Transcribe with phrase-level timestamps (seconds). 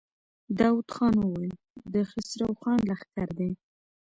[0.59, 1.53] داوود خان وويل:
[1.93, 3.51] د خسرو خان لښکر دی.